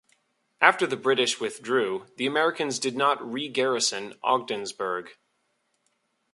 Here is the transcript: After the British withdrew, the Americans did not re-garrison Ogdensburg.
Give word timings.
After 0.59 0.87
the 0.87 0.97
British 0.97 1.39
withdrew, 1.39 2.07
the 2.17 2.25
Americans 2.25 2.79
did 2.79 2.95
not 2.95 3.23
re-garrison 3.23 4.15
Ogdensburg. 4.23 5.11